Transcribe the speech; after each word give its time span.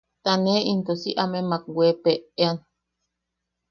Ta 0.23 0.33
ne 0.43 0.55
into 0.71 0.93
si 1.01 1.11
amemak 1.23 1.63
weepeʼean. 1.77 2.57